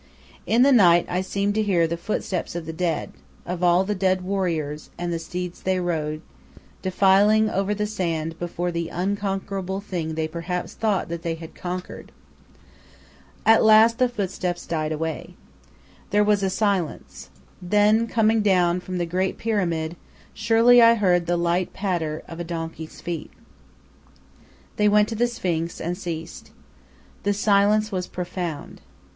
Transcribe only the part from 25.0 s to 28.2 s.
to the Sphinx and ceased. The silence was